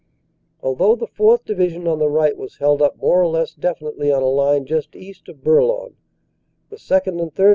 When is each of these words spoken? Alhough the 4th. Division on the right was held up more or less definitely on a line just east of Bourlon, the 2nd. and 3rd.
Alhough 0.63 0.97
the 0.97 1.05
4th. 1.07 1.45
Division 1.45 1.87
on 1.87 1.99
the 1.99 2.09
right 2.09 2.35
was 2.35 2.57
held 2.57 2.81
up 2.81 2.97
more 2.97 3.21
or 3.21 3.27
less 3.27 3.53
definitely 3.53 4.11
on 4.11 4.23
a 4.23 4.25
line 4.25 4.65
just 4.65 4.95
east 4.95 5.29
of 5.29 5.43
Bourlon, 5.43 5.93
the 6.71 6.77
2nd. 6.77 7.21
and 7.21 7.31
3rd. 7.35 7.49